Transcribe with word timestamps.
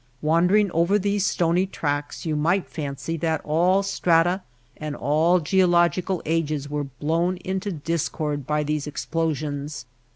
Wandering 0.23 0.71
over 0.71 0.97
these 0.97 1.27
stony 1.27 1.67
tracks 1.67 2.25
you 2.25 2.35
might 2.35 2.65
fancy 2.67 3.17
that 3.17 3.39
all 3.43 3.83
strata 3.83 4.41
and 4.75 4.95
all 4.95 5.39
geological 5.39 6.23
ages 6.25 6.67
were 6.67 6.85
blown 6.85 7.37
into 7.37 7.71
discord 7.71 8.47
by 8.47 8.63
those 8.63 8.85
explo 8.87 9.35
sions. 9.35 9.85